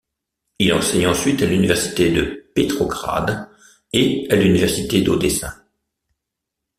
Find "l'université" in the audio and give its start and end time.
1.45-2.11, 4.35-5.03